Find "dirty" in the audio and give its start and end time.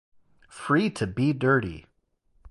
1.31-1.85